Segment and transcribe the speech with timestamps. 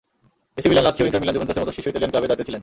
[0.59, 2.59] AC Milan, Lazio, inter Milan, জুভেন্টাসের মতো শীর্ষ Italian ক্লাবের দায়িত্বে ছিলেন।